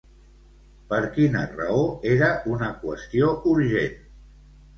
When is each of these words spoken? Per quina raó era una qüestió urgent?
Per 0.93 1.01
quina 1.17 1.43
raó 1.51 1.83
era 2.15 2.31
una 2.55 2.71
qüestió 2.87 3.29
urgent? 3.53 3.97